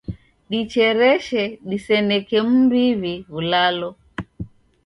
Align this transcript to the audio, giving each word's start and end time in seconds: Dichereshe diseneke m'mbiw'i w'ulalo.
Dichereshe 0.49 1.43
diseneke 1.69 2.37
m'mbiw'i 2.47 3.15
w'ulalo. 3.31 3.89